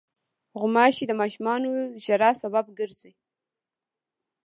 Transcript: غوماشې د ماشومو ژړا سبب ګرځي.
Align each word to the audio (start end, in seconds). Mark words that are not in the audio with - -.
غوماشې 0.59 1.03
د 1.07 1.11
ماشومو 1.19 1.71
ژړا 2.03 2.31
سبب 2.41 2.65
ګرځي. 2.79 3.11